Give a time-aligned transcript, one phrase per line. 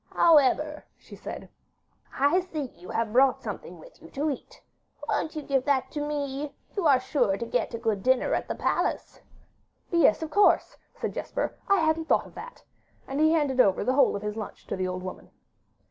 [0.15, 1.47] However,' she said,
[2.17, 4.59] 'I see you have brought something with you to eat.
[5.07, 8.47] Won't you give that to me: you are sure to get a good dinner at
[8.47, 9.21] the palace.'
[9.91, 12.63] 'Yes, of course,' said Jesper, 'I hadn't thought of that';
[13.07, 15.29] and he handed over the whole of his lunch to the old woman.